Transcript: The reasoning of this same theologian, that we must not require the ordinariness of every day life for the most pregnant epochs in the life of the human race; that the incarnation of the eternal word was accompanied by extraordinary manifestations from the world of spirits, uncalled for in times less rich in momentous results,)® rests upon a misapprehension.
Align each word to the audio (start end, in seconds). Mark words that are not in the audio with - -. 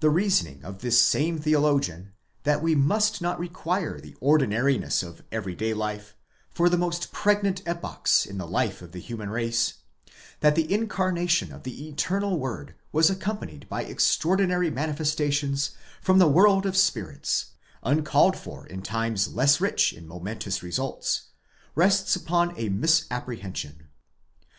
The 0.00 0.10
reasoning 0.10 0.62
of 0.66 0.80
this 0.82 1.00
same 1.00 1.38
theologian, 1.38 2.12
that 2.42 2.62
we 2.62 2.74
must 2.74 3.22
not 3.22 3.38
require 3.38 3.98
the 3.98 4.14
ordinariness 4.20 5.02
of 5.02 5.22
every 5.32 5.54
day 5.54 5.72
life 5.72 6.14
for 6.50 6.68
the 6.68 6.76
most 6.76 7.10
pregnant 7.10 7.62
epochs 7.64 8.26
in 8.26 8.36
the 8.36 8.46
life 8.46 8.82
of 8.82 8.92
the 8.92 8.98
human 9.00 9.30
race; 9.30 9.78
that 10.40 10.56
the 10.56 10.70
incarnation 10.70 11.52
of 11.52 11.62
the 11.62 11.88
eternal 11.88 12.38
word 12.38 12.74
was 12.92 13.08
accompanied 13.08 13.66
by 13.70 13.84
extraordinary 13.84 14.68
manifestations 14.70 15.70
from 16.02 16.18
the 16.18 16.28
world 16.28 16.66
of 16.66 16.76
spirits, 16.76 17.52
uncalled 17.82 18.36
for 18.36 18.66
in 18.66 18.82
times 18.82 19.26
less 19.32 19.58
rich 19.58 19.90
in 19.90 20.06
momentous 20.06 20.62
results,)® 20.62 21.30
rests 21.74 22.14
upon 22.14 22.52
a 22.58 22.68
misapprehension. 22.68 23.88